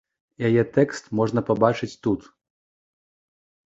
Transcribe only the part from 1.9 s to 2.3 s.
тут.